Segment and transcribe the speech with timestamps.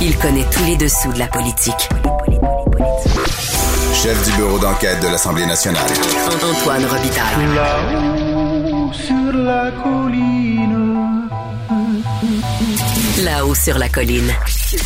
[0.00, 1.88] Il connaît tous les dessous de la politique.
[3.92, 5.90] Chef du bureau d'enquête de l'Assemblée nationale.
[6.40, 7.46] Antoine Robitaille.
[7.52, 11.28] Là-haut sur la colline.
[13.24, 14.32] Là-haut sur la colline.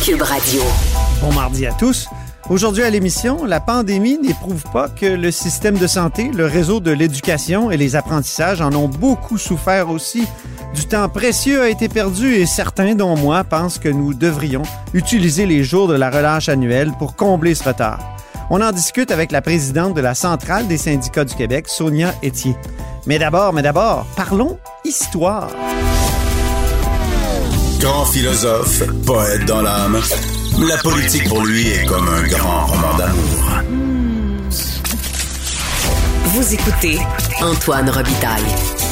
[0.03, 0.63] Cube Radio.
[1.21, 2.07] Bon mardi à tous.
[2.49, 6.91] Aujourd'hui à l'émission, la pandémie n'éprouve pas que le système de santé, le réseau de
[6.91, 10.25] l'éducation et les apprentissages en ont beaucoup souffert aussi.
[10.73, 15.45] Du temps précieux a été perdu et certains, dont moi, pensent que nous devrions utiliser
[15.45, 17.99] les jours de la relâche annuelle pour combler ce retard.
[18.49, 22.55] On en discute avec la présidente de la Centrale des syndicats du Québec, Sonia Etier.
[23.05, 25.49] Mais d'abord, mais d'abord, parlons histoire.
[27.79, 29.99] Grand philosophe, poète dans l'âme,
[30.59, 33.61] la politique pour lui est comme un grand roman d'amour.
[36.25, 36.97] Vous écoutez
[37.41, 38.41] Antoine Robitaille.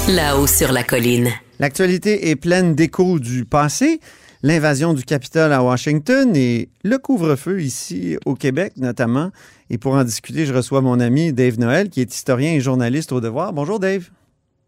[0.09, 1.31] Là-haut sur la colline.
[1.61, 3.99] L'actualité est pleine d'échos du passé,
[4.41, 9.29] l'invasion du Capitole à Washington et le couvre-feu ici au Québec notamment.
[9.69, 13.11] Et pour en discuter, je reçois mon ami Dave Noël, qui est historien et journaliste
[13.11, 13.53] au Devoir.
[13.53, 14.09] Bonjour Dave.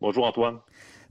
[0.02, 0.58] Bonjour Antoine.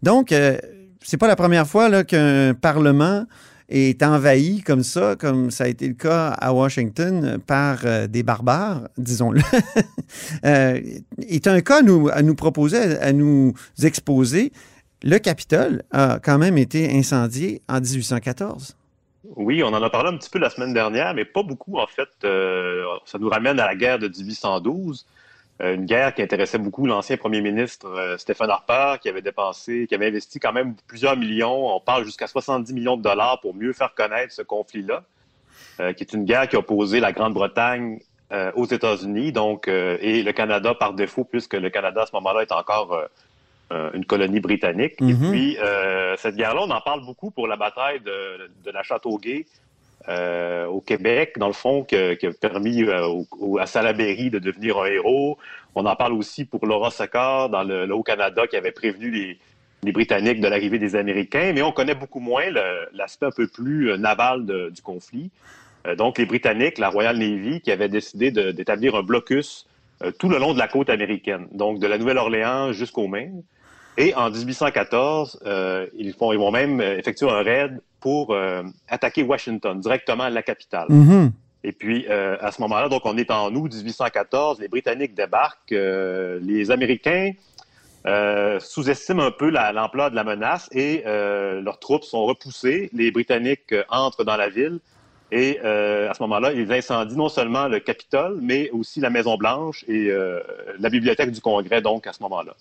[0.05, 0.57] Donc, euh,
[1.03, 3.27] c'est pas la première fois qu'un Parlement
[3.69, 8.23] est envahi comme ça, comme ça a été le cas à Washington par euh, des
[8.23, 9.41] barbares, disons-le,
[10.45, 10.81] euh,
[11.29, 14.53] est un cas nous, à nous proposer, à nous exposer.
[15.05, 18.77] Le Capitole a quand même été incendié en 1814.
[19.35, 21.89] Oui, on en a parlé un petit peu la semaine dernière, mais pas beaucoup en
[21.89, 22.09] fait.
[22.23, 25.05] Euh, ça nous ramène à la guerre de 1812,
[25.61, 29.87] euh, une guerre qui intéressait beaucoup l'ancien premier ministre euh, Stephen Harper, qui avait dépensé,
[29.89, 33.57] qui avait investi quand même plusieurs millions, on parle jusqu'à 70 millions de dollars pour
[33.57, 35.03] mieux faire connaître ce conflit-là,
[35.97, 37.99] qui est une guerre qui a opposé la Grande-Bretagne
[38.55, 42.53] aux États-Unis, donc et le Canada par défaut, puisque le Canada à ce moment-là est
[42.53, 43.09] encore
[43.95, 44.95] une colonie britannique.
[45.01, 45.31] Et Mhm.
[45.31, 49.47] puis, euh, cette guerre-là, on en parle beaucoup pour la bataille de, de la Châteauguay
[50.09, 54.39] euh, au Québec, dans le fond, qui a permis euh, au- au- à Salaberry de
[54.41, 55.39] devenir un héros.
[55.77, 59.39] On en parle aussi pour Laura Secord dans le, le Haut-Canada qui avait prévenu les,
[59.85, 62.45] les Britanniques de l'arrivée des Américains, mais on connaît beaucoup moins
[62.93, 65.31] l'aspect un peu plus euh, naval de- du conflit.
[65.87, 69.67] Euh, donc, les Britanniques, la Royal Navy, qui avait décidé d'établir un blocus
[70.03, 73.45] euh, tout le long de la côte américaine, donc de la Nouvelle-Orléans jusqu'au Maine.
[73.99, 78.63] Et en 1814, euh, ils, font, ils vont même euh, effectuer un raid pour euh,
[78.89, 80.87] attaquer Washington, directement à la capitale.
[80.89, 81.33] Mhm.
[81.65, 85.73] Et puis, euh, à ce moment-là, donc on est en août 1814, les Britanniques débarquent,
[85.73, 87.33] euh, les Américains
[88.05, 92.91] euh, sous-estiment un peu la- l'ampleur de la menace et euh, leurs troupes sont repoussées.
[92.93, 94.81] Les Britanniques entrent dans la ville
[95.31, 99.85] et euh, à ce moment-là, ils incendient non seulement le Capitole, mais aussi la Maison-Blanche
[99.87, 100.41] et euh,
[100.81, 102.55] la bibliothèque du Congrès, donc, à ce moment-là.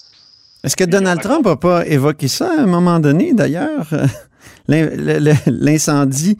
[0.63, 3.87] Est-ce que Donald Trump n'a pas évoqué ça à un moment donné, d'ailleurs?
[4.67, 6.37] L'in- le- le- L'incendie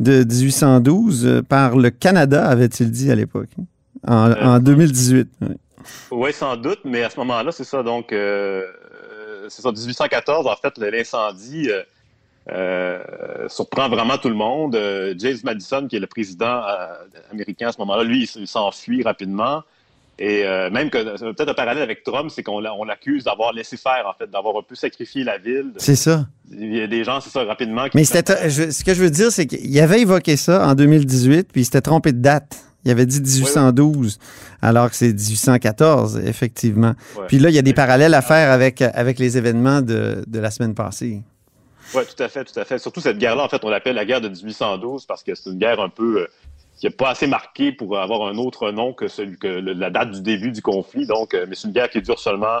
[0.00, 3.48] de 1812 euh, par le Canada, avait-il dit à l'époque,
[4.06, 5.28] en, Euh, en 2018.
[5.42, 5.48] oui.
[6.10, 7.82] Oui, sans doute, mais à ce moment-là, c'est ça.
[7.82, 11.82] Donc, euh, euh, c'est ça, 1814, en fait, l'incendie euh,
[12.50, 14.74] euh, surprend vraiment tout le monde.
[14.76, 16.86] Euh, James Madison, qui est le président euh,
[17.32, 19.62] américain à ce moment-là, lui, il s'enfuit rapidement.
[20.18, 20.98] Et euh, même que,
[21.32, 24.30] peut-être un parallèle avec Trump, c'est qu'on l'a- on l'accuse d'avoir laissé faire, en fait,
[24.30, 25.72] d'avoir un peu sacrifié la ville.
[25.78, 26.26] C'est ça.
[26.50, 27.84] Il y a des gens, c'est ça, rapidement.
[27.88, 30.74] qui- Mais c'était, je- ce que je veux dire, c'est qu'il avait évoqué ça en
[30.74, 32.56] 2018, puis il s'était trompé de date.
[32.84, 34.18] Il avait dit 1812,
[34.60, 36.94] alors que c'est 1814, effectivement.
[37.16, 37.24] Ouais.
[37.28, 40.38] Puis là, il y a des parallèles à faire avec, avec les événements de, de
[40.40, 41.22] la semaine passée.
[41.94, 42.78] Oui, tout à fait, tout à fait.
[42.78, 45.58] Surtout cette guerre-là, en fait, on l'appelle la guerre de 1812 parce que c'est une
[45.58, 46.26] guerre un peu euh,
[46.82, 49.88] qui n'est pas assez marquée pour avoir un autre nom que celui que le- la
[49.88, 51.06] date du début du conflit.
[51.06, 52.58] Donc, euh, mais c'est une guerre qui dure seulement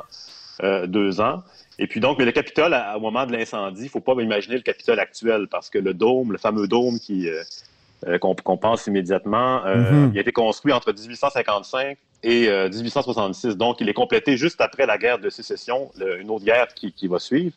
[0.62, 1.42] euh, deux ans.
[1.80, 4.54] Et puis donc, mais le Capitole, à- au moment de l'incendie, il faut pas imaginer
[4.54, 9.64] le Capitole actuel parce que le dôme, le fameux dôme qui euh, qu'on pense immédiatement,
[9.66, 10.10] euh, Mhm.
[10.14, 13.56] il a été construit entre 1855 et euh, 1866.
[13.56, 16.92] Donc, il est complété juste après la guerre de sécession, le- une autre guerre qui,
[16.92, 17.56] qui va suivre.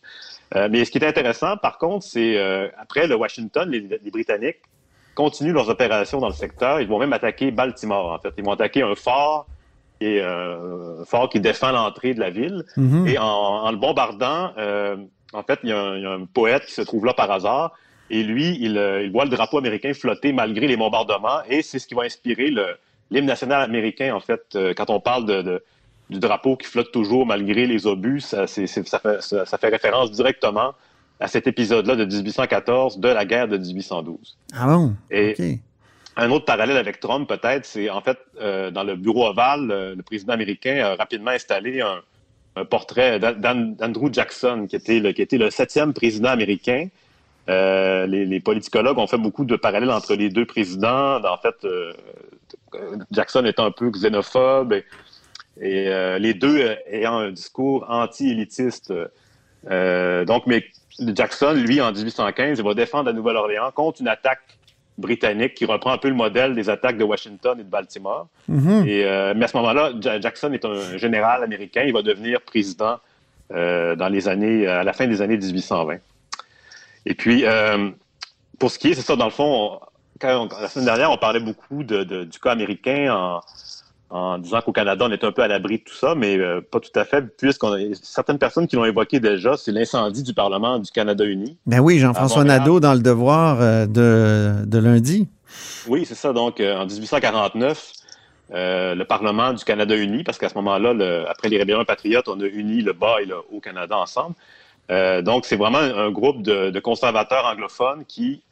[0.69, 2.37] Mais ce qui est intéressant, par contre, c'est
[2.79, 4.57] après le Washington, les, les Britanniques
[5.16, 6.79] continuent leurs opérations dans le secteur.
[6.82, 8.34] Ils vont même attaquer Baltimore, en fait.
[8.38, 9.47] Ils vont attaquer un fort
[10.00, 12.64] qui est euh, un fort qui défend l'entrée de la ville.
[12.78, 13.08] Mhm.
[13.08, 14.97] Et en, en le bombardant, euh,
[15.34, 17.14] en fait, il y, a un, il y a un poète qui se trouve là
[17.14, 17.72] par hasard.
[18.09, 21.40] Et lui, il, euh, il voit le drapeau américain flotter malgré les bombardements.
[21.50, 22.53] Et c'est ce qui va inspirer
[23.09, 24.58] l'hymne national américain, en fait.
[24.78, 25.64] Quand on parle de, de-
[26.12, 30.73] du drapeau qui flotte toujours malgré les obus, ça, fait, ça- ça fait référence directement
[31.20, 34.38] à cet épisode-là de 1814 de la guerre de 1812.
[34.53, 34.94] Ah bon?
[35.12, 35.59] Et
[36.17, 39.96] un autre parallèle avec Trump, peut-être, c'est en fait, euh, dans le bureau ovale, euh,
[39.96, 42.02] le président américain a rapidement installé un,
[42.56, 46.88] un portrait d'An- d'Andrew Jackson, qui était, le, qui était le septième président américain
[47.47, 51.23] Euh, les, les, politicologues ont fait beaucoup de parallèles entre les deux présidents.
[51.23, 51.94] En fait, euh,
[53.12, 54.84] Jackson est un peu xénophobe et,
[55.62, 56.58] et les deux
[56.90, 58.91] ayant un discours anti-élitiste.
[60.26, 60.66] donc, mais
[60.99, 64.57] Jackson, lui, en 1815, il va défendre la Nouvelle-Orléans contre une attaque
[64.97, 68.27] britannique qui reprend un peu le modèle des attaques de Washington et de Baltimore.
[68.47, 68.87] Mhm.
[68.87, 69.03] et,
[69.35, 71.83] mais à ce moment-là, Jackson est un général américain.
[71.85, 72.99] Il va devenir président
[73.49, 75.97] dans les années, à la fin des années 1820.
[77.05, 77.91] Et puis, euh,
[78.59, 79.79] pour ce qui est, c'est ça, dans le fond,
[80.19, 83.41] quand la semaine dernière, on parlait beaucoup de, de, du cas américain en,
[84.16, 86.62] en disant qu'au Canada, on est un peu à l'abri de tout ça, mais euh,
[86.62, 90.34] pas tout à fait, puisqu'on a certaines personnes qui l'ont évoqué déjà, c'est l'incendie du
[90.34, 91.58] Parlement du Canada uni.
[91.66, 95.28] Ben oui, Jean-François Nadeau dans le devoir euh, de, de, lundi.
[95.88, 96.32] Oui, c'est ça.
[96.32, 97.91] Donc, euh, en 1849,
[98.52, 102.46] le Parlement du Canada uni, parce qu'à ce moment-là, après les rébellions patriotes, on a
[102.46, 104.35] uni le bas et le haut Canada ensemble.
[105.23, 108.44] Donc, c'est vraiment un groupe de, de conservateurs anglophones qui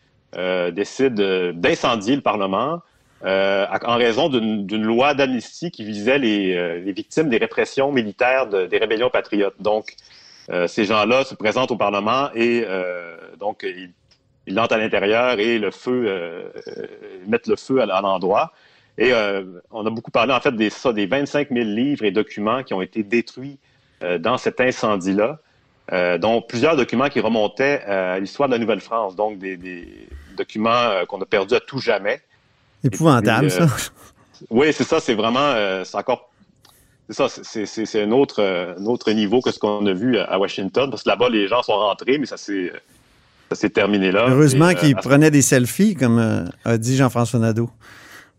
[0.74, 2.81] décident d'incendier le Parlement
[3.25, 8.65] euh, en raison d'une loi d'amnistie qui visait les, euh, victimes des répressions militaires de,
[8.65, 9.55] des rébellions patriotes.
[9.59, 9.95] Donc,
[10.49, 12.65] euh, ces gens-là se présentent au Parlement et
[13.39, 13.93] donc ils,
[14.45, 16.51] ils l'entrent à l'intérieur et le feu
[17.27, 18.51] mettent le feu à, l'endroit.
[18.97, 19.13] Et
[19.71, 22.73] on a beaucoup parlé en fait des, ça, des 25 000 livres et documents qui
[22.73, 23.57] ont été détruits
[24.19, 25.39] dans cet incendie-là.
[26.17, 31.25] Dont plusieurs documents qui remontaient à l'histoire de la Nouvelle-France, donc des, documents qu'on a
[31.25, 32.21] perdus à tout jamais.
[32.83, 33.68] Épouvantable, puis, ça.
[34.50, 35.53] Oui, c'est ça, c'est vraiment,
[35.85, 36.30] c'est encore,
[37.09, 40.89] c'est ça, c'est un autre, un autre niveau que ce qu'on a vu à Washington,
[40.89, 42.74] parce que là-bas, les gens sont rentrés, mais ça s'est
[43.50, 44.25] ça s'est terminé là.
[44.27, 47.69] Heureusement qu'ils prenaient des selfies, comme a dit Jean-François Nadeau.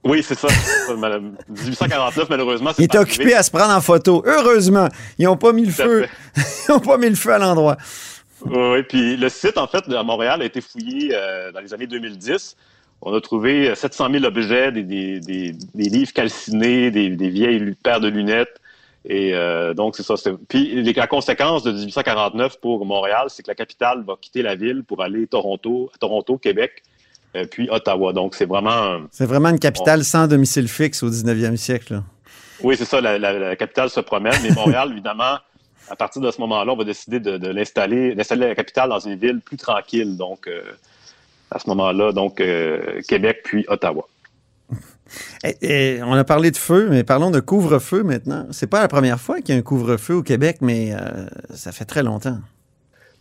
[0.04, 0.48] Oui, c'est ça.
[0.88, 2.72] 1849, malheureusement.
[2.78, 4.22] Il était occupé à se prendre en photo.
[4.26, 4.88] Heureusement,
[5.18, 6.06] ils n'ont pas mis le feu.
[6.36, 7.78] ils n'ont pas mis le feu à l'endroit.
[8.44, 11.86] Oui, puis le site, en fait, à Montréal, a été fouillé euh, dans les années
[11.86, 12.56] 2010.
[13.02, 18.00] On a trouvé 700 000 objets, des, des, des, des livres calcinés, des, vieilles paires
[18.00, 18.60] de lunettes.
[19.06, 20.14] Et euh, donc, c'est ça.
[20.48, 24.82] Puis la conséquence de 1849 pour Montréal, c'est que la capitale va quitter la ville
[24.84, 26.82] pour aller Toronto, à Toronto, Québec,
[27.36, 28.14] euh, puis Ottawa.
[28.14, 29.00] Donc, c'est vraiment...
[29.10, 30.04] C'est vraiment une capitale on...
[30.04, 31.94] sans domicile fixe au 19e siècle.
[31.94, 32.04] Là.
[32.62, 33.00] Oui, c'est ça.
[33.02, 34.34] La, la, la, capitale se promène.
[34.42, 35.36] Mais Montréal, évidemment,
[35.88, 39.00] à partir de ce moment-là, on va décider de, de l'installer, d'installer la capitale dans
[39.00, 40.16] une ville plus tranquille.
[40.16, 40.62] Donc, euh,
[41.54, 44.06] à ce moment-là, donc euh, Québec puis Ottawa.
[45.44, 45.56] Et,
[45.96, 48.46] et on a parlé de feu, mais parlons de couvre-feu maintenant.
[48.50, 51.72] C'est pas la première fois qu'il y a un couvre-feu au Québec, mais euh, ça
[51.72, 52.38] fait très longtemps.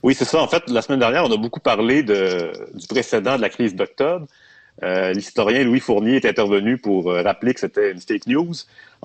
[0.02, 0.42] Oui, c'est ça.
[0.42, 3.76] En fait, la semaine dernière, on a beaucoup parlé de, du précédent de la crise
[3.76, 4.26] d'octobre.
[4.82, 8.54] Euh, L'historien Louis Fournier est intervenu pour rappeler que c'était une fake news.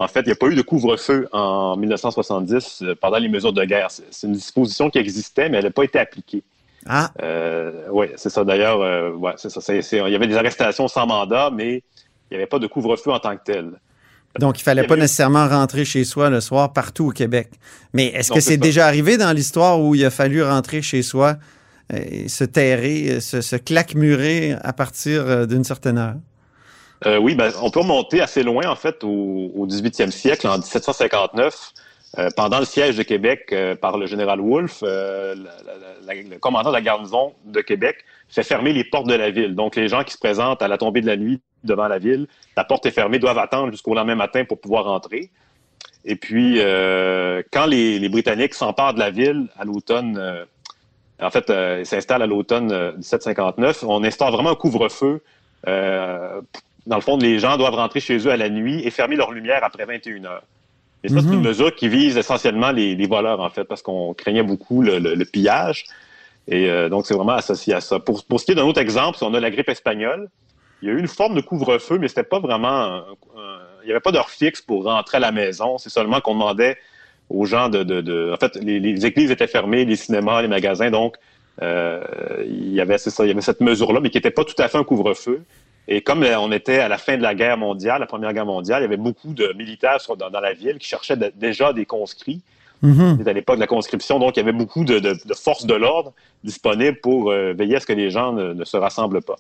[0.01, 3.53] En fait, il n'y a pas eu de couvre-feu en 1970 euh, pendant les mesures
[3.53, 3.89] de guerre.
[3.91, 6.45] C'est une disposition qui existait, mais elle n'a pas été appliquée.
[6.87, 7.11] Ah.
[7.23, 8.45] Euh, oui, c'est ça.
[8.45, 9.61] D'ailleurs, euh, ouais, c'est ça.
[9.75, 11.83] Il y avait des arrestations sans mandat, mais
[12.31, 13.73] il n'y avait pas de couvre-feu en tant que tel.
[14.39, 17.51] Donc, il fallait pas nécessairement rentrer chez soi le soir partout au Québec.
[17.93, 21.37] Mais est-ce que c'est déjà arrivé dans l'histoire où il a fallu rentrer chez soi
[21.93, 26.17] et se terrer, se, se claquemurer à partir d'une certaine heure?
[27.07, 30.59] Euh, oui, ben, on peut remonter assez loin, en fait, au, au 18e siècle, en
[30.59, 31.73] 1759.
[32.17, 35.35] Euh, pendant le siège de Québec euh, par le général Wolfe, euh,
[36.07, 37.99] le commandant de la garnison de Québec
[38.31, 39.55] fait fermer les portes de la ville.
[39.55, 42.27] Donc, les gens qui se présentent à la tombée de la nuit devant la ville,
[42.57, 45.31] la porte est fermée, doivent attendre jusqu'au lendemain matin pour pouvoir entrer.
[46.07, 46.61] Et puis,
[47.53, 50.47] quand les, les Britanniques s'emparent de la ville à l'automne,
[51.21, 55.23] en fait, ils s'installent à l'automne 1759, on instaure vraiment un couvre-feu.
[55.67, 59.33] dans le fond, les gens doivent rentrer chez eux à la nuit et fermer leur
[59.33, 60.45] lumière après 21 heures.
[61.05, 61.29] Et ça, mm -hmm.
[61.29, 64.83] c'est une mesure qui vise essentiellement les, les voleurs, en fait, parce qu'on craignait beaucoup
[64.83, 65.85] le, le, le pillage.
[66.49, 67.97] Et euh, donc, c'est vraiment associé à ça.
[68.07, 70.23] Pour, pour ce qui est d'un autre exemple, si on a la grippe espagnole,
[70.81, 72.79] il y a eu une forme de couvre-feu, mais c'était pas vraiment...
[72.91, 72.97] Un,
[73.43, 75.79] un, il n'y avait pas d'heure fixe pour rentrer à la maison.
[75.79, 76.77] C'est seulement qu'on demandait
[77.31, 77.81] aux gens de...
[77.93, 81.13] de, de en fait, les, les, églises étaient fermées, les cinémas, les magasins, donc
[81.63, 82.03] euh,
[82.47, 84.67] il, y avait, ça, il y avait cette mesure-là, mais qui n'était pas tout à
[84.69, 85.39] fait un couvre-feu.
[85.91, 88.81] Et comme on était à la fin de la guerre mondiale, la Première Guerre mondiale,
[88.81, 91.87] il y avait beaucoup de militaires dans, dans la ville qui cherchaient de, déjà des
[91.87, 92.43] conscrits.
[92.83, 93.17] Mm -hmm.
[93.17, 95.67] C'était à l'époque de la conscription, donc il y avait beaucoup de, de, de forces
[95.73, 96.13] de l'ordre
[96.45, 99.39] disponibles pour euh, veiller à ce que les gens ne, ne se rassemblent pas.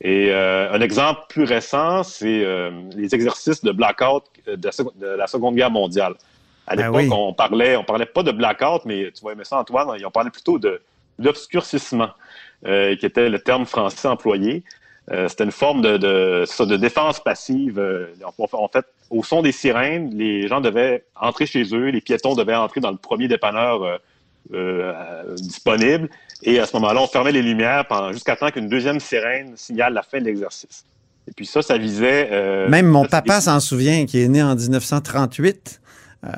[0.00, 4.72] Et euh, un exemple plus récent, c'est euh, les exercices de blackout de la,
[5.02, 6.14] de la, Seconde Guerre mondiale.
[6.66, 7.22] À l'époque, ah oui.
[7.28, 10.30] on parlait, on parlait pas de blackout, mais tu vois, mais ça, Antoine, on parlait
[10.30, 10.80] plutôt de
[11.18, 12.10] l'obscurcissement,
[12.66, 14.62] euh, qui était le terme français employé.
[15.10, 17.78] Euh, c'était une forme de, de, de défense passive.
[17.78, 18.06] Euh,
[18.52, 22.54] en fait, au son des sirènes, les gens devaient entrer chez eux, les piétons devaient
[22.54, 23.96] entrer dans le premier dépanneur euh,
[24.54, 26.08] euh, disponible.
[26.42, 30.02] Et à ce moment-là, on fermait les lumières jusqu'à temps qu'une deuxième sirène signale la
[30.02, 30.84] fin de l'exercice.
[31.26, 32.28] Et puis ça, ça visait...
[32.32, 35.80] Euh, Même mon papa s'en souvient, qui est né en 1938.
[36.24, 36.30] Euh,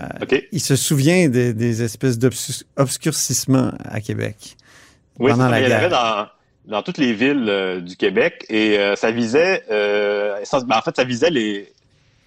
[0.50, 4.56] il se souvient des, espèces d'obscurcissements à Québec.
[5.20, 6.26] Oui, pendant la il y avait dans,
[6.70, 9.64] dans, toutes les villes du Québec et ça visait...
[9.68, 11.72] Ben, en fait, ça visait les...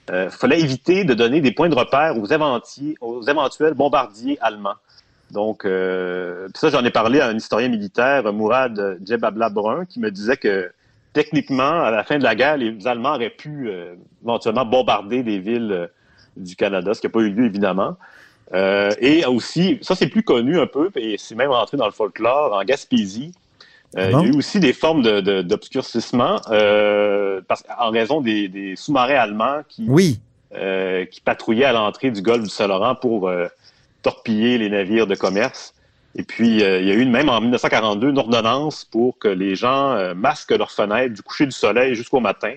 [0.09, 2.27] Il fallait éviter de donner des points de repère aux,
[3.01, 4.75] aux éventuels bombardiers allemands.
[5.33, 10.12] Donc, euh, ça, j'en ai parlé à un historien militaire, Mourad Djebabla Brun, qui me
[10.12, 10.71] disait que
[11.12, 15.39] techniquement, à la fin de la guerre, les Allemands auraient pu euh, éventuellement bombarder des
[15.39, 15.88] villes euh,
[16.38, 17.97] du Canada, ce qui n'a pas eu lieu, évidemment.
[18.53, 21.91] Euh, et aussi, ça c'est plus connu un peu, et c'est même entré dans le
[21.91, 23.31] folklore, en Gaspésie.
[23.97, 27.43] Euh, il y a eu aussi des formes d'obscurcissement de,
[27.79, 30.19] en raison des, des sous-marins allemands qui, oui.
[31.12, 33.31] qui patrouillaient à l'entrée du golfe du Saint-Laurent pour
[34.03, 35.73] torpiller les navires de commerce.
[36.15, 39.55] Et puis, euh, il y a eu même en 1942 une ordonnance pour que les
[39.55, 42.53] gens euh, masquent leurs fenêtres du coucher du soleil jusqu'au matin,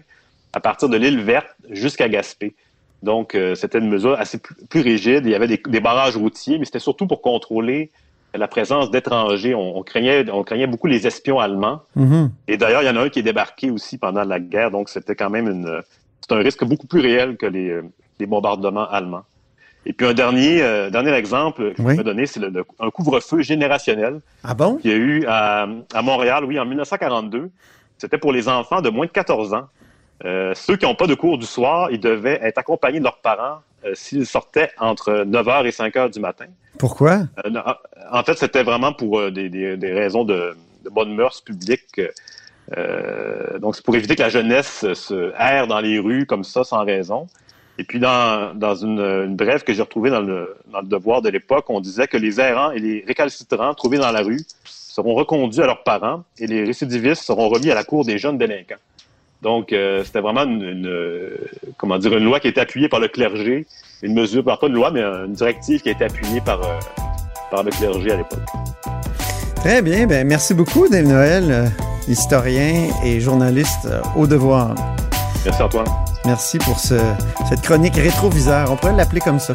[0.52, 2.54] à partir de l'île verte jusqu'à Gaspé.
[3.02, 5.24] Donc, euh, c'était une mesure assez plus, rigide.
[5.24, 7.90] Il y avait des, barrages routiers, mais c'était surtout pour contrôler
[8.36, 9.54] la présence d'étrangers.
[9.54, 11.82] On, craignait, on craignait beaucoup les espions allemands.
[11.96, 12.30] Mm-hmm.
[12.48, 14.88] Et d'ailleurs, il y en a un qui est débarqué aussi pendant la guerre, donc
[14.88, 15.82] c'était quand même une,
[16.20, 17.80] c'est un risque beaucoup plus réel que les,
[18.18, 19.24] les bombardements allemands.
[19.86, 22.40] Et puis un dernier, euh, dernier exemple que je vais donner, c'est
[22.80, 24.20] un couvre-feu générationnel.
[24.42, 24.76] Ah bon?
[24.76, 25.68] Qu'il y a eu à,
[26.02, 27.50] Montréal, oui, en 1942.
[27.96, 29.68] C'était pour les enfants de moins de 14 ans.
[30.24, 33.18] Euh, ceux qui n'ont pas de cours du soir, ils devaient être accompagnés de leurs
[33.18, 36.46] parents euh, s'ils sortaient entre 9h et 5h du matin.
[36.78, 37.20] Pourquoi?
[38.12, 42.00] en fait, c'était vraiment pour des, des, raisons de, de bonne mœurs publiques.
[43.60, 46.84] donc, c'est pour éviter que la jeunesse se erre dans les rues comme ça sans
[46.84, 47.26] raison.
[47.78, 51.28] Et puis, dans, dans une, brève que j'ai retrouvée dans le, dans le devoir de
[51.28, 55.62] l'époque, on disait que les errants et les récalcitrants trouvés dans la rue seront reconduits
[55.62, 58.80] à leurs parents et les récidivistes seront remis à la cour des jeunes délinquants.
[59.42, 60.90] Donc, euh, c'était vraiment une,
[61.76, 63.66] comment dire, une loi qui a été appuyée par le clergé,
[64.02, 66.78] une mesure, pas une loi, mais une directive qui a été appuyée par, euh,
[67.50, 68.40] par le clergé à l'époque.
[69.56, 70.06] Très bien.
[70.06, 71.66] Ben, merci beaucoup, Dave Noël, euh,
[72.08, 74.74] historien et journaliste au devoir.
[75.44, 75.86] Merci Antoine.
[76.24, 76.96] Merci pour ce,
[77.48, 78.70] cette chronique rétroviseur.
[78.72, 79.54] On pourrait l'appeler comme ça.